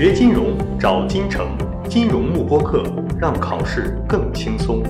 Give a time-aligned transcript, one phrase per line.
[0.00, 1.54] 学金融找金城，
[1.86, 2.82] 金融慕播课，
[3.20, 4.82] 让考试更轻松。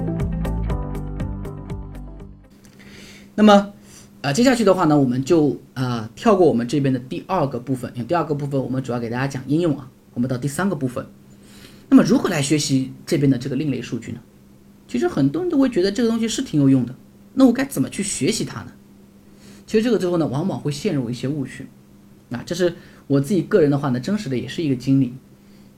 [3.34, 3.72] 那么，
[4.20, 9.90] 呃，接下去的话呢，我们就呃跳过我们这边的第二个部分，因为第二个部分我们主要给大家讲应用啊。
[10.14, 11.04] 我们到第三个部分，
[11.88, 14.20] 那么如何来学习这边的这个另类数据呢？
[14.86, 16.94] 其实很多人都会觉得这个东西是挺有用的，
[17.34, 18.70] 那我该怎么去学习它呢？
[19.66, 21.66] 其实这个最后呢，往往会陷入一些误区。
[22.30, 22.74] 啊，这是
[23.06, 25.14] 我自己个人的话呢，真实的也是一个经历。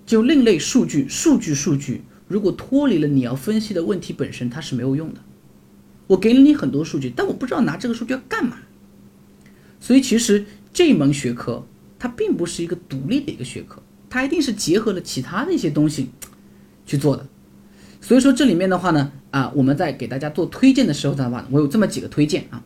[0.04, 5.20] 就另类数据，数据数据，如果脱离了你要分析的问题本身，它是没有用的。
[6.08, 8.58] 我给了你很多数据，但我不知道拿这个数据要干嘛。
[9.80, 11.66] 所以其实这门学科
[11.98, 16.10] 它并不是一个独立的一个学科，它一定是结合了其他的一些东西
[16.84, 17.26] 去做的。
[18.00, 22.62] 所以说这里面的话呢，啊，我们在给大家做推荐的时候的话，我有这么几个推荐啊。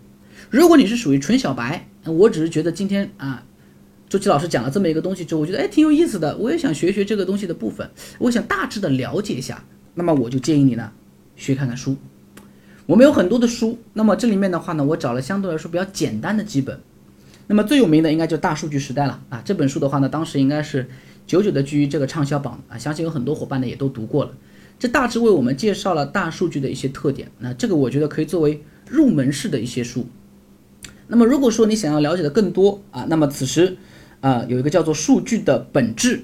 [0.50, 3.45] 如果你是属于纯小白，我只是觉得今天啊，
[4.08, 10.92] 周琦老师讲了这么一个东西之后，我觉得哎挺有意思的，我也想学学这个东西的部分，我想大致的了解一下，那么我就建议你呢，
[11.34, 11.96] 学看看书。
[12.86, 16.78] 我们有很多的书，那么这里面的话呢，我找了相对来说比较简单的几本。
[17.48, 20.88] 那么最有名的应该就《大数据时代》了啊，这本书的话呢，当时应该是
[21.26, 24.30] 久久的居于这个畅销榜啊，相信有很多伙伴呢也都读过了。
[24.78, 30.06] 这大致为我们介绍了大数据的一些特点，那这个我觉得可以作为入门式的一些书。
[31.08, 33.76] 那么如果说你想要了解的更多啊，那么此时
[34.20, 36.18] 啊有一个叫做《数据的本质》，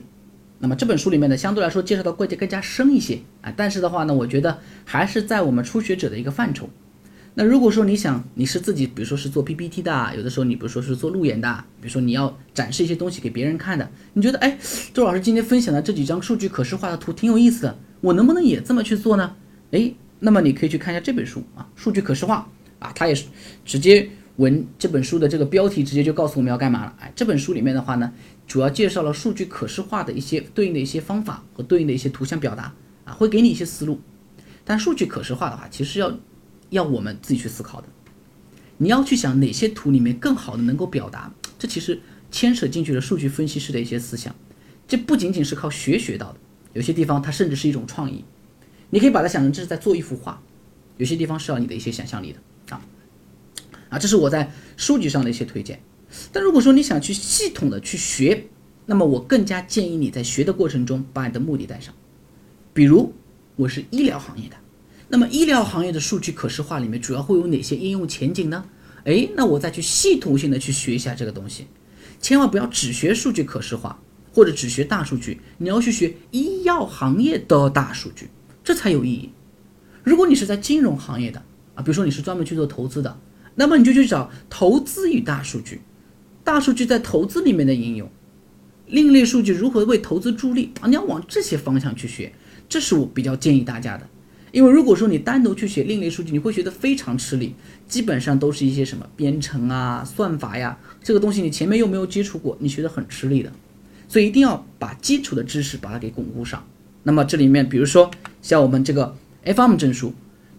[0.58, 6.68] 那么这本书里面呢相对来说介绍的会更加深一些啊，但是的话呢，我觉得还是在我们初学者的一个范畴。
[7.34, 14.58] 那如果说你想你是自己，比如说是做 PPT 的，有的时候你比如说是做路演的，比如说你要展示一些东西给别人看的，你觉得哎，
[14.92, 19.34] 周老师今天分享的这几张数据可视化的图挺有意思的，我能不能也这么去做呢？
[19.70, 22.46] 哎，那么你可以去看一下这本书啊，数据可视化
[22.78, 23.24] 啊，它也是
[23.64, 24.08] 直接。
[24.36, 26.96] 文这本书的这个标题直接就告诉我们要干嘛了。
[27.00, 28.12] 哎，这本书里面的话呢，
[28.46, 32.74] 主要介绍了数据可视化的一些对应的一些方法和对应的一些图像表达
[33.04, 34.00] 啊，会给你一些思路。
[34.64, 36.18] 但数据可视化的话，其实要
[36.70, 37.88] 要我们自己去思考的。
[38.78, 44.34] 你要去想哪些图里面更好的能够表达，这其实牵扯进去了数据分析师的一些思想。
[44.88, 46.38] 这不仅仅是靠学学到的，
[46.72, 48.24] 有些地方它甚至是一种创意。
[48.90, 50.42] 你可以把它想成这是在做一幅画，
[50.96, 52.38] 有些地方是要你的一些想象力的。
[53.92, 55.78] 啊，这是我在书籍上的一些推荐。
[56.32, 58.46] 但如果说你想去系统的去学，
[58.86, 61.94] 那么我更加建议你在学的过程中把你的目的带上。
[62.72, 63.12] 比如
[63.54, 64.56] 我是医疗行业的，
[65.08, 68.64] 那么医疗行业的数据可视化里面主要会有哪些应用前景呢？
[69.04, 71.66] 诶，那我再去系统性的去学一下这个东西。
[72.20, 74.00] 千万不要只学数据可视化
[74.32, 78.30] 或者只学大数据，你要去学医药行业的大数据，
[78.64, 79.30] 这才有意义。
[80.02, 81.42] 如果你是在金融行业的
[81.74, 83.18] 啊，比如说你是专门去做投资的。
[83.54, 85.80] 那么你就去找投资与大数据，
[86.42, 88.10] 大数据在投资里面的应用，
[88.86, 90.88] 另类数据如何为投资助力啊？
[90.88, 92.32] 你要往这些方向去学，
[92.68, 94.08] 这是我比较建议大家的。
[94.52, 97.54] 因为如果说你单独去学另类数据，你会学得非常吃力，
[97.86, 103.52] 基本上都是一些什么编程啊、算法呀，这个东西你前面又没有接触过，你学得很吃力的。
[104.08, 106.62] 所以一定要把基础的知识把它给巩固上。
[107.02, 108.10] 那么这里面，比如说
[108.42, 110.14] 像我们这个 FM 证书。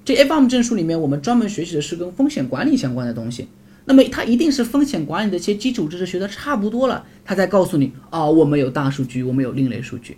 [0.05, 3.47] 这 FM 证书里面，我们专门学习的是跟风险管理相关的东西。
[3.85, 10.17] 那么它一定是风险管理的一些基础知识学的差不多了，它才告诉你啊，我们有大数据，我们有另类数据。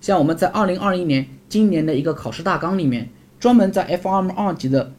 [0.00, 3.08] 像我们在二零二一年今年的一个考试大纲里面，
[3.40, 4.92] 专门在 FM 二级的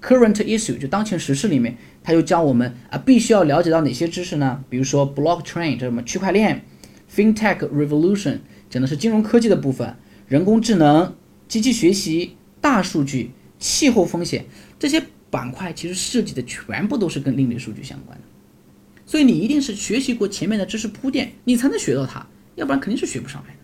[0.00, 4.62] Current Issue 就当前时事里面，它就教我们啊，必须要了解到哪些知识呢？
[4.68, 6.64] 比如说 Blockchain 这什么区块链
[7.12, 8.38] ，FinTech Revolution
[8.70, 9.96] 讲的是金融科技的部分，
[10.28, 11.16] 人工智能、
[11.48, 13.32] 机器学习、大数据。
[13.62, 14.44] 气候风险
[14.76, 15.00] 这些
[15.30, 18.24] 板块其实涉及的全部都是跟另类数据相关的，
[19.06, 23.60] 所以你一定是学习过前面的知识铺垫，你才能学到它，要不然肯定是学不上来的。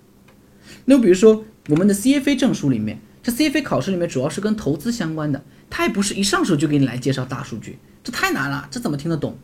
[0.85, 9.37] 那比如说我们的 CFA 证书里面，这 CFA 考试里面主要是跟投资相关的，它也不是一上手就给你来介绍大数据，这太难了，这怎么听得懂？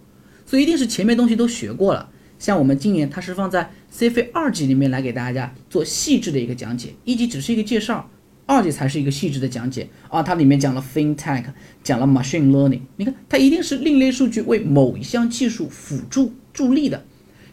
[0.47, 2.09] 所以一定是前面东西都学过了。
[2.38, 8.08] 像我们今年它是放在 CFA 二级里面来给大家做细致的一个讲解，一级只是一个介绍。
[8.46, 11.44] 二级才是一个细致的讲解啊，它里面讲了 FinTech，
[11.82, 17.05] 讲了 Machine Learning，你看它一定是另类数据为某一项技术辅助助力的，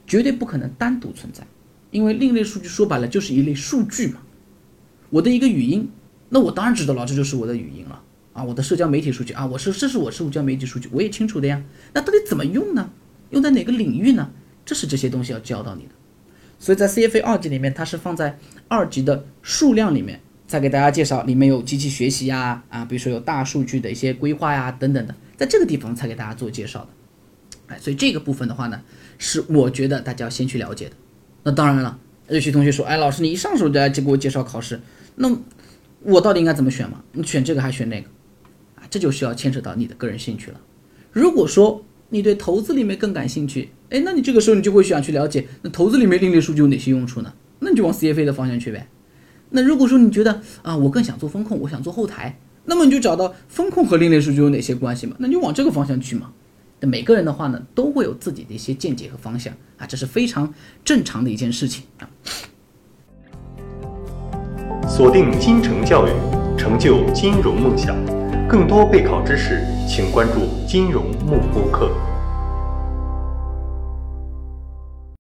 [0.06, 1.46] 绝对不可能单独存在，
[1.92, 4.22] 因为另类数据说白了就是一类数据嘛。
[5.10, 5.90] 我的一个语音，
[6.30, 8.02] 那我当然知道了，这就是我的语音了
[8.34, 11.64] 啊，我的社交媒体数据啊，我是这是我社交媒体数据，我也清楚的呀。
[11.94, 12.90] 那到底怎么用呢？
[13.30, 14.30] 用在哪个领域呢？
[14.66, 15.90] 这是这些东西要教到你的。
[16.60, 18.38] 所以在 CFA 二级里面，它是放在
[18.68, 20.20] 二级的数量里面。
[20.52, 26.88] 再给大家介绍，里面有机器学习呀，啊，比如说有大数据的一些规划呀，等等的，在这个地方才给大家做介绍的，
[27.68, 28.82] 哎，所以这个部分的话呢，
[29.18, 30.92] 是我觉得大家要先去了解的。
[31.44, 34.82] 那当然了，有些同学说，哎，老师你一上手就来就给我介绍考试，
[35.16, 35.34] 那
[36.02, 37.02] 我到底应该怎么选嘛？
[37.14, 38.10] 你选这个还选那个？
[38.76, 40.60] 啊，这就需要牵扯到你的个人兴趣了。
[41.14, 47.34] 如果说你对投资里面更感兴趣，哎，那你这个时候你就会想去了解，那投资里面另类数据有哪些用处呢？
[47.60, 48.86] 那你就往 CFA 的方向去呗。
[49.52, 55.16] 那如果说你觉得啊，我更想做风控，我想做后台，那么你就找到风控和另类数据有哪些关系嘛？
[55.20, 56.32] 那你往这个方向去嘛。
[56.80, 60.52] 那每个人的话呢，都会有自己的一些见解和方向啊，这是非常
[60.84, 62.10] 正常的一件事情啊。
[64.88, 66.12] 锁定金城教育，
[66.58, 67.96] 成就金融梦想。
[68.48, 71.92] 更多备考知识，请关注金融慕播课。